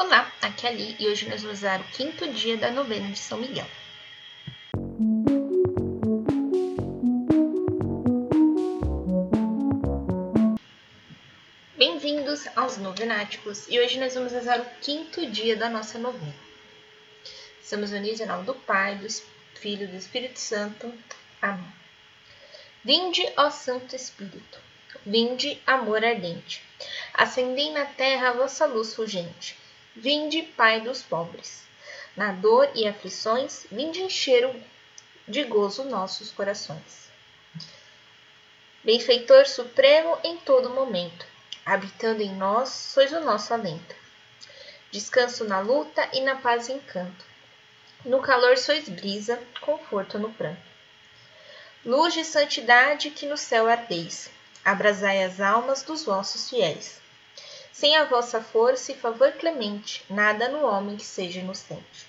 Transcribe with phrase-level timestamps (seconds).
[0.00, 3.18] Olá, aqui é Ali e hoje nós vamos usar o quinto dia da novena de
[3.18, 3.66] São Miguel.
[11.76, 16.32] Bem-vindos aos Novenáticos e hoje nós vamos usar o quinto dia da nossa novena.
[17.60, 19.08] Estamos unidos em nome do Pai, do
[19.56, 20.94] Filho e do Espírito Santo.
[21.42, 21.72] Amém.
[22.84, 24.60] Vinde, ó Santo Espírito,
[25.04, 26.62] vinde, amor ardente,
[27.12, 29.56] acendei na terra a vossa luz fulgente
[30.00, 31.64] Vinde, Pai dos pobres.
[32.16, 34.48] Na dor e aflições, vinde encher
[35.26, 37.10] de gozo nossos corações.
[38.84, 41.26] Benfeitor supremo em todo momento,
[41.66, 43.96] habitando em nós, sois o nosso alento.
[44.92, 47.24] Descanso na luta e na paz encanto.
[48.04, 50.62] No calor sois brisa, conforto no pranto.
[51.84, 54.30] Luz de santidade que no céu ardeis,
[54.64, 57.00] abrasai as almas dos vossos fiéis.
[57.78, 62.08] Sem a vossa força e favor clemente, nada no homem que seja inocente.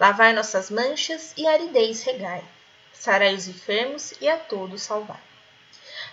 [0.00, 2.42] Lavai nossas manchas e aridez regai.
[2.90, 5.20] Sarai os enfermos e a todos salvai.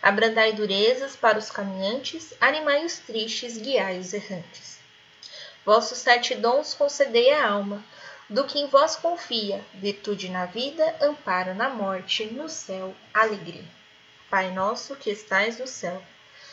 [0.02, 4.78] Abrandai durezas para os caminhantes, animai os tristes, guiai os errantes.
[5.64, 7.82] Vossos sete dons concedei à alma,
[8.30, 13.64] do que em vós confia, virtude na vida, amparo na morte, no céu, alegria.
[14.30, 16.04] Pai nosso que estais no céu,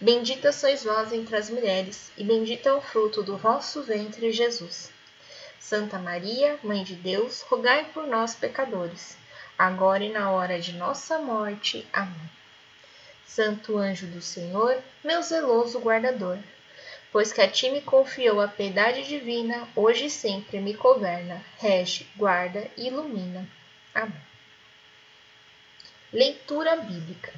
[0.00, 4.90] Bendita sois vós entre as mulheres, e bendito é o fruto do vosso ventre, Jesus.
[5.60, 9.16] Santa Maria, Mãe de Deus, rogai por nós, pecadores,
[9.56, 11.86] agora e na hora de nossa morte.
[11.92, 12.30] Amém.
[13.24, 16.38] Santo anjo do Senhor, meu zeloso guardador,
[17.12, 22.04] pois que a ti me confiou a piedade divina, hoje e sempre me governa, rege,
[22.16, 23.48] guarda e ilumina.
[23.94, 24.20] Amém.
[26.12, 27.32] Leitura Bíblica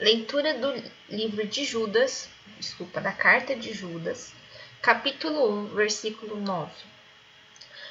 [0.00, 2.26] Leitura do livro de Judas,
[2.58, 4.32] desculpa, da carta de Judas,
[4.80, 6.72] capítulo 1, versículo 9.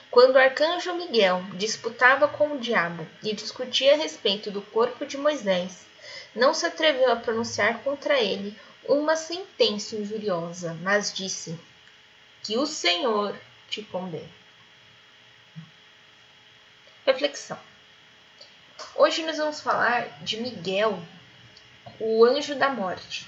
[0.10, 5.20] Quando o arcanjo Miguel disputava com o diabo e discutia a respeito do corpo de
[5.20, 5.86] Moisés,
[6.34, 11.60] não se atreveu a pronunciar contra ele uma sentença injuriosa, mas disse:
[12.42, 13.40] Que o Senhor
[13.70, 14.34] te condene.
[17.06, 17.60] Reflexão.
[18.96, 21.00] Hoje nós vamos falar de Miguel
[22.00, 23.28] o anjo da morte.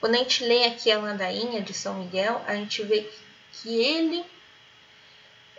[0.00, 3.10] Quando a gente lê aqui a ladainha de São Miguel, a gente vê
[3.52, 4.24] que ele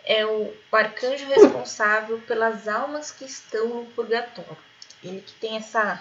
[0.04, 4.56] é o arcanjo responsável pelas almas que estão no purgatório.
[5.02, 6.00] Ele que tem essa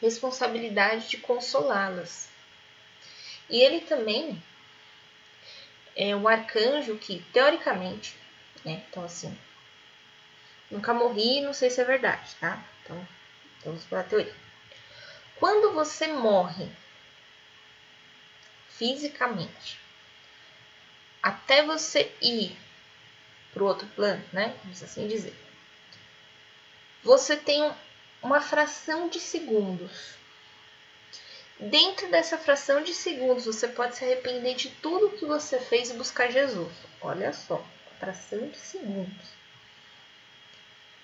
[0.00, 2.28] responsabilidade de consolá-las.
[3.48, 4.42] E ele também
[5.94, 8.14] é um arcanjo que, teoricamente,
[8.64, 8.84] né?
[8.90, 9.36] Então, assim,
[10.70, 12.62] nunca morri, não sei se é verdade, tá?
[12.82, 13.08] Então,
[13.64, 14.45] vamos para a teoria.
[15.38, 16.68] Quando você morre
[18.68, 19.78] fisicamente,
[21.22, 22.56] até você ir
[23.52, 24.54] para o outro plano, né?
[24.62, 25.34] Vamos assim dizer.
[27.02, 27.72] Você tem
[28.22, 30.14] uma fração de segundos.
[31.58, 35.94] Dentro dessa fração de segundos, você pode se arrepender de tudo que você fez e
[35.94, 36.72] buscar Jesus.
[37.00, 37.64] Olha só,
[37.98, 39.36] fração de segundos.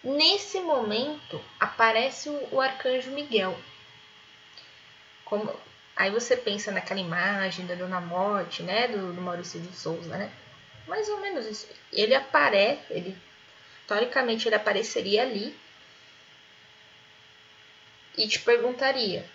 [0.04, 3.56] Nesse momento, aparece o arcanjo Miguel,
[5.24, 5.54] como,
[5.96, 8.88] aí você pensa naquela imagem da Dona Morte, né?
[8.88, 10.32] Do, do Maurício de Souza, né?
[10.86, 11.68] Mais ou menos isso.
[11.92, 13.16] Ele aparece, ele
[13.86, 15.56] teoricamente ele apareceria ali
[18.16, 19.28] e te perguntaria: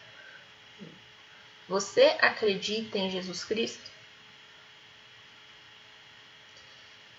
[1.67, 3.97] Você acredita em Jesus Cristo?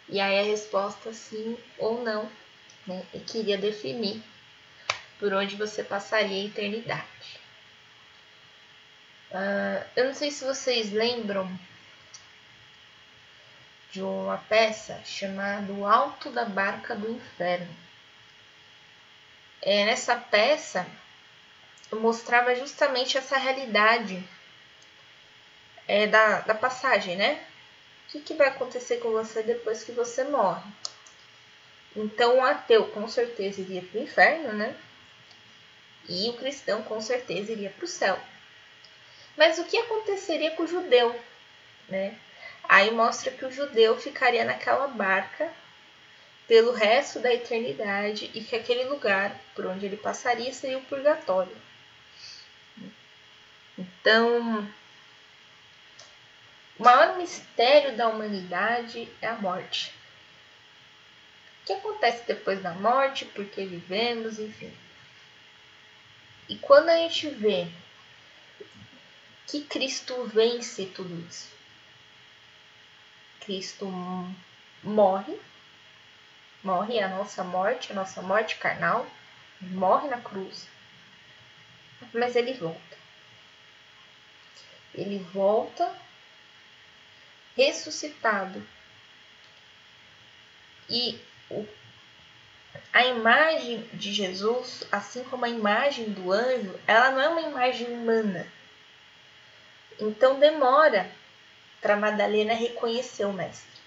[0.08, 2.30] E aí a resposta sim ou não,
[2.86, 3.04] né?
[3.12, 4.22] E queria definir
[5.18, 7.47] por onde você passaria a eternidade.
[9.30, 11.48] Uh, eu não sei se vocês lembram
[13.90, 17.74] de uma peça chamada O Alto da Barca do Inferno.
[19.60, 20.86] É, nessa peça
[21.92, 24.22] mostrava justamente essa realidade
[25.86, 27.42] é, da, da passagem, né?
[28.06, 30.70] O que, que vai acontecer com você depois que você morre?
[31.96, 34.76] Então o ateu com certeza iria para o inferno, né?
[36.08, 38.18] E o cristão com certeza iria para o céu.
[39.38, 41.18] Mas o que aconteceria com o judeu?
[41.88, 42.18] Né?
[42.68, 45.48] Aí mostra que o judeu ficaria naquela barca
[46.48, 51.56] pelo resto da eternidade e que aquele lugar por onde ele passaria seria o purgatório.
[53.78, 54.68] Então,
[56.76, 59.94] o maior mistério da humanidade é a morte.
[61.62, 64.76] O que acontece depois da morte, por que vivemos, enfim.
[66.48, 67.68] E quando a gente vê
[69.48, 71.50] que Cristo vence tudo isso,
[73.40, 73.86] Cristo
[74.82, 75.40] morre,
[76.62, 79.10] morre a nossa morte, a nossa morte carnal,
[79.60, 80.68] morre na cruz,
[82.12, 82.98] mas ele volta.
[84.94, 85.96] Ele volta
[87.56, 88.64] ressuscitado.
[90.88, 91.20] E
[91.50, 91.66] o
[92.92, 97.88] a imagem de Jesus, assim como a imagem do anjo, ela não é uma imagem
[97.88, 98.46] humana.
[100.00, 101.10] Então demora
[101.80, 103.80] para Madalena reconhecer o mestre.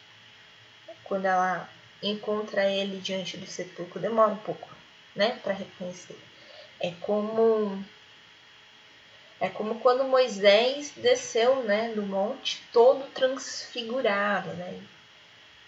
[1.03, 1.69] Quando ela
[2.01, 4.69] encontra ele diante do sepulcro, demora um pouco,
[5.15, 6.17] né, para reconhecer.
[6.79, 7.83] É como
[9.39, 14.79] é como quando Moisés desceu, né, do monte todo transfigurado, né?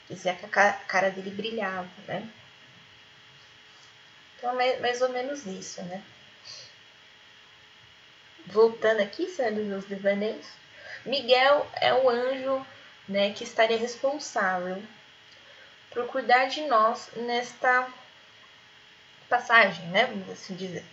[0.08, 2.30] Dizia que a cara dele brilhava, né?
[4.38, 6.04] Então, é mais ou menos isso, né?
[8.48, 10.48] Voltando aqui, saindo dos devaneios,
[11.06, 12.66] Miguel é o anjo
[13.08, 14.82] né, que estaria responsável
[15.92, 17.88] por cuidar de nós nesta
[19.30, 20.84] passagem, né, vamos assim dizer.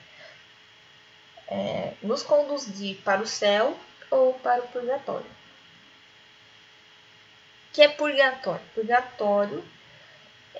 [1.49, 3.77] É, nos conduzir para o céu
[4.11, 5.27] ou para o purgatório.
[7.73, 8.65] Que é purgatório?
[8.75, 9.65] Purgatório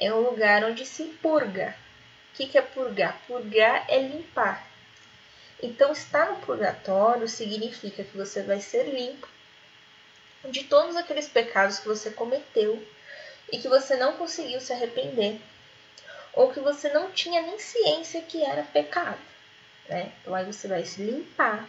[0.01, 1.77] é um lugar onde se purga,
[2.33, 3.21] o que, que é purgar?
[3.27, 4.70] Purgar é limpar.
[5.63, 9.29] Então, estar no purgatório significa que você vai ser limpo
[10.49, 12.83] de todos aqueles pecados que você cometeu
[13.53, 15.39] e que você não conseguiu se arrepender,
[16.33, 19.19] ou que você não tinha nem ciência que era pecado.
[19.89, 20.13] Né?
[20.21, 21.69] Então, aí você vai se limpar,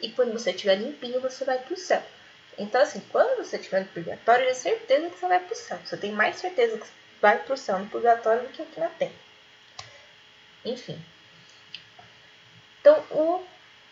[0.00, 2.02] e quando você estiver limpinho, você vai para o céu.
[2.58, 5.78] Então, assim, quando você estiver no purgatório, é certeza que você vai para o céu.
[5.84, 6.86] Você tem mais certeza que
[7.20, 9.12] vai para o céu no purgatório do que aqui na Terra.
[10.64, 11.00] Enfim.
[12.80, 13.44] Então, o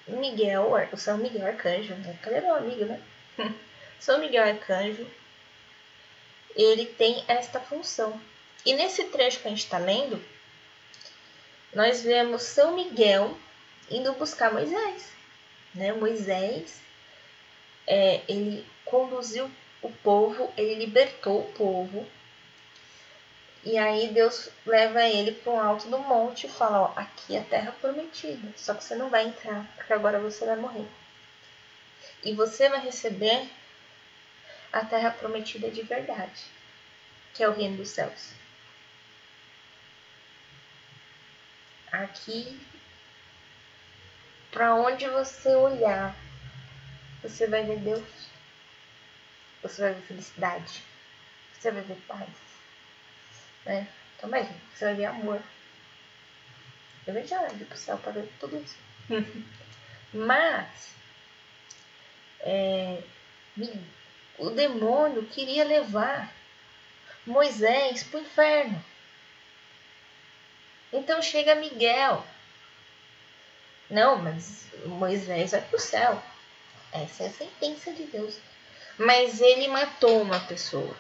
[0.06, 2.19] Miguel, o São Miguel Arcanjo, né?
[2.23, 3.02] Cadê meu amigo, né?
[4.00, 5.06] São Miguel Arcanjo,
[6.56, 8.20] ele tem esta função.
[8.64, 10.23] E nesse trecho que a gente está lendo,
[11.75, 13.37] nós vemos São Miguel
[13.90, 15.12] indo buscar Moisés.
[15.75, 15.93] Né?
[15.93, 16.81] Moisés,
[17.87, 19.50] é, ele conduziu
[19.82, 22.06] o povo, ele libertou o povo
[23.65, 27.41] e aí Deus leva ele para um alto do monte e fala, ó, aqui é
[27.41, 30.87] a terra prometida, só que você não vai entrar, porque agora você vai morrer.
[32.23, 33.49] E você vai receber
[34.73, 36.45] a terra prometida de verdade,
[37.35, 38.33] que é o reino dos céus.
[41.91, 42.61] Aqui,
[44.51, 46.15] para onde você olhar,
[47.23, 48.29] você vai ver Deus.
[49.63, 50.83] Você vai ver felicidade.
[51.55, 52.48] Você vai ver paz
[53.69, 53.87] né?
[54.19, 55.41] Também, você vai ver amor.
[57.06, 58.76] Eu vejo a do céu para ver tudo isso.
[60.12, 60.94] Mas,
[62.41, 63.03] é,
[64.38, 66.32] o demônio queria levar
[67.26, 68.85] Moisés para o inferno.
[70.90, 72.25] Então chega Miguel.
[73.90, 76.23] Não, mas Moisés vai para o céu.
[76.93, 78.38] Essa é a sentença de Deus.
[78.97, 80.97] Mas ele matou uma pessoa.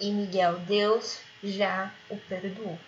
[0.00, 2.78] E Miguel, Deus já o perdoou.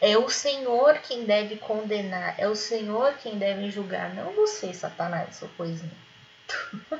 [0.00, 5.36] É o Senhor quem deve condenar, é o Senhor quem deve julgar, não você, Satanás,
[5.36, 5.96] seu coisinho.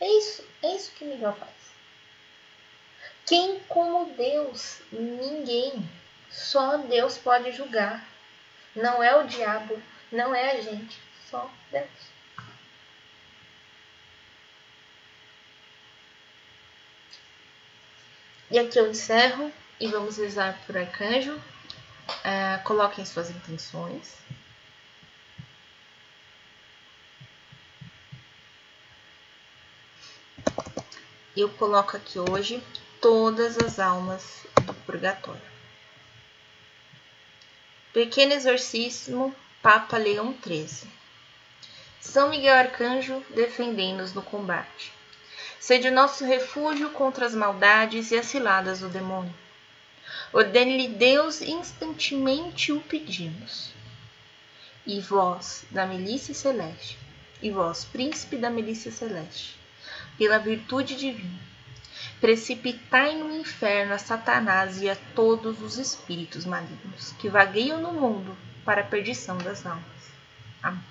[0.00, 1.52] é isso, é isso que Miguel faz.
[3.24, 4.80] Quem como Deus?
[4.90, 5.88] Ninguém.
[6.30, 8.06] Só Deus pode julgar.
[8.74, 10.98] Não é o diabo, não é a gente,
[11.30, 12.17] só Deus.
[18.50, 21.34] E aqui eu encerro e vamos rezar por arcanjo.
[21.34, 24.16] Uh, coloquem suas intenções.
[31.36, 32.62] Eu coloco aqui hoje
[33.00, 35.40] todas as almas do purgatório.
[37.92, 40.90] Pequeno exorcismo, Papa Leão XIII.
[42.00, 44.97] São Miguel Arcanjo, defendendo-nos no combate.
[45.60, 49.34] Sede nosso refúgio contra as maldades e as ciladas do demônio.
[50.32, 53.72] Ordene-lhe Deus, instantemente o pedimos.
[54.86, 56.98] E vós, da milícia celeste,
[57.42, 59.58] e vós, príncipe da milícia celeste,
[60.16, 61.38] pela virtude divina,
[62.20, 68.36] precipitai no inferno a Satanás e a todos os espíritos malignos que vagueiam no mundo
[68.64, 69.84] para a perdição das almas.
[70.62, 70.82] Amém.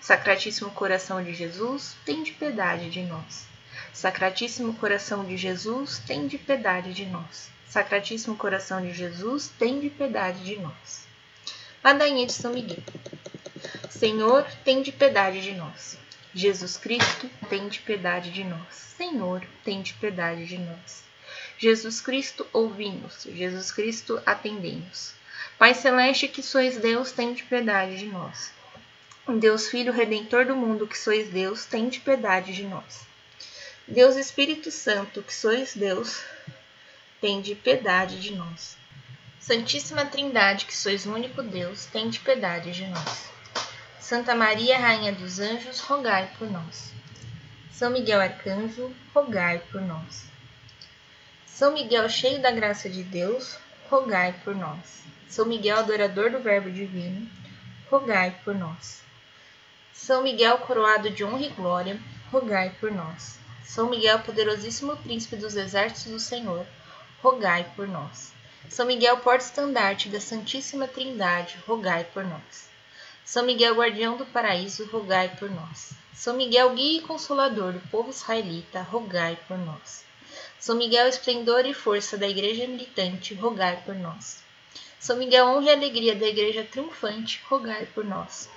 [0.00, 3.55] Sacratíssimo coração de Jesus, tem de piedade de nós.
[3.92, 7.48] Sacratíssimo coração de Jesus, tem de piedade de nós.
[7.68, 11.06] Sacratíssimo coração de Jesus, tem de piedade de nós.
[11.82, 12.82] Ladainha de São Miguel.
[13.90, 15.98] Senhor, tem de piedade de nós.
[16.34, 18.74] Jesus Cristo, tem de piedade de nós.
[18.96, 21.04] Senhor, tem de piedade de nós.
[21.58, 23.26] Jesus Cristo, ouvimos.
[23.30, 25.14] Jesus Cristo, atendemos.
[25.58, 28.52] Pai Celeste, que sois Deus, tem de piedade de nós.
[29.40, 33.06] Deus Filho Redentor do mundo, que sois Deus, tem de piedade de nós.
[33.88, 36.20] Deus Espírito Santo, que sois Deus,
[37.20, 38.76] tem de piedade de nós.
[39.38, 43.30] Santíssima Trindade, que sois o único Deus, tem de piedade de nós.
[44.00, 46.92] Santa Maria, Rainha dos Anjos, rogai por nós.
[47.70, 50.24] São Miguel Arcanjo, rogai por nós.
[51.46, 53.56] São Miguel, cheio da graça de Deus,
[53.88, 55.04] rogai por nós.
[55.28, 57.30] São Miguel, adorador do Verbo Divino,
[57.88, 59.00] rogai por nós.
[59.92, 62.00] São Miguel, coroado de honra e glória,
[62.32, 63.45] rogai por nós.
[63.66, 66.64] São Miguel, poderosíssimo príncipe dos exércitos do Senhor,
[67.20, 68.32] rogai por nós.
[68.70, 72.68] São Miguel, porta-estandarte da Santíssima Trindade, rogai por nós.
[73.24, 75.90] São Miguel, guardião do paraíso, rogai por nós.
[76.14, 80.04] São Miguel, guia e consolador do povo israelita, rogai por nós.
[80.60, 84.42] São Miguel, esplendor e força da igreja militante, rogai por nós.
[85.00, 88.48] São Miguel, honra e alegria da igreja triunfante, rogai por nós.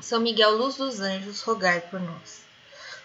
[0.00, 2.47] São Miguel, luz dos anjos, rogai por nós.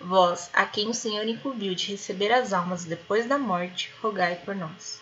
[0.00, 4.54] Vós, a quem o Senhor incumbiu de receber as almas depois da morte, rogai por
[4.54, 5.00] nós.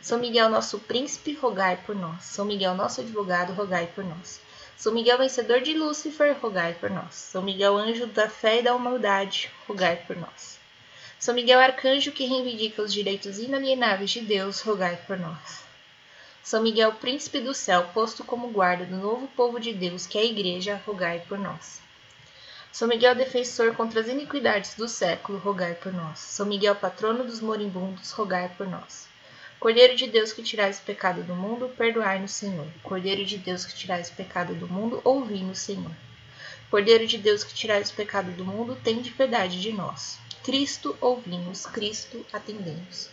[0.00, 2.24] São Miguel, nosso príncipe, rogai por nós.
[2.24, 4.40] São Miguel, nosso advogado, rogai por nós.
[4.76, 7.14] São Miguel, vencedor de Lúcifer, rogai por nós.
[7.14, 10.58] São Miguel, anjo da fé e da humildade, rogai por nós.
[11.20, 15.62] São Miguel, arcanjo que reivindica os direitos inalienáveis de Deus, rogai por nós.
[16.42, 20.22] São Miguel, príncipe do céu, posto como guarda do novo povo de Deus, que é
[20.22, 21.81] a igreja, rogai por nós.
[22.72, 26.18] São Miguel, defensor contra as iniquidades do século, rogai por nós.
[26.18, 29.06] São Miguel, patrono dos moribundos, rogai por nós.
[29.60, 32.66] Cordeiro de Deus que tirais o pecado do mundo, perdoai-nos, Senhor.
[32.82, 35.92] Cordeiro de Deus que tirais o pecado do mundo, ouvi-nos, Senhor.
[36.70, 40.18] Cordeiro de Deus que tirais o pecado do mundo, tende piedade de nós.
[40.42, 41.66] Cristo, ouvimos.
[41.66, 43.10] Cristo, atendemos.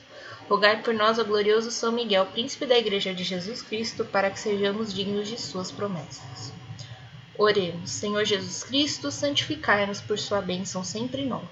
[0.49, 4.39] Rogai por nós, ó glorioso São Miguel, príncipe da Igreja de Jesus Cristo, para que
[4.39, 6.58] sejamos dignos de suas promessas.
[7.41, 11.49] Oremos, Senhor Jesus Cristo, santificai-nos por sua bênção sempre nova.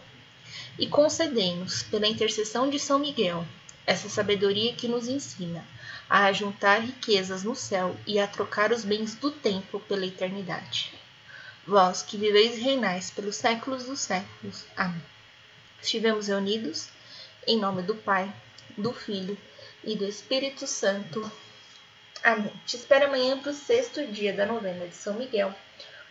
[0.77, 3.48] E concedei-nos, pela intercessão de São Miguel,
[3.86, 5.65] essa sabedoria que nos ensina
[6.10, 10.94] a ajuntar riquezas no céu e a trocar os bens do tempo pela eternidade.
[11.65, 14.65] Vós que viveis e reinais pelos séculos dos séculos.
[14.75, 15.01] Amém.
[15.82, 16.89] Estivemos reunidos
[17.48, 18.29] em nome do Pai,
[18.77, 19.38] do Filho
[19.86, 21.32] e do Espírito Santo.
[22.22, 22.51] Amém.
[22.65, 25.56] Te espero amanhã para o sexto dia da novena de São Miguel.